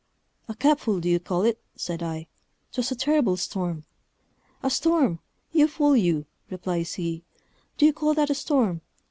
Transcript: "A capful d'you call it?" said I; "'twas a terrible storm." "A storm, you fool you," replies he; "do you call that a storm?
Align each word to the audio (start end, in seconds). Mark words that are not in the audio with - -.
"A 0.49 0.55
capful 0.55 0.99
d'you 0.99 1.19
call 1.19 1.43
it?" 1.43 1.61
said 1.75 2.01
I; 2.01 2.25
"'twas 2.73 2.91
a 2.91 2.95
terrible 2.95 3.37
storm." 3.37 3.83
"A 4.63 4.71
storm, 4.71 5.19
you 5.51 5.67
fool 5.67 5.95
you," 5.95 6.25
replies 6.49 6.95
he; 6.95 7.23
"do 7.77 7.85
you 7.85 7.93
call 7.93 8.15
that 8.15 8.31
a 8.31 8.33
storm? 8.33 8.81